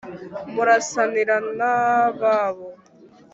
Murasanira 0.53 1.35
n'ababo 1.57 2.67